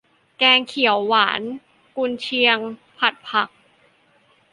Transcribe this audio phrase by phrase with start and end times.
[0.37, 1.41] แกงเขียวหวาน
[1.95, 2.57] กุนเชียง
[2.97, 3.49] ผัดผัก